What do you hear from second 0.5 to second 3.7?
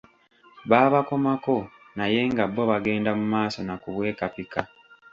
Baabakomako naye nga bo bagenda mu maaso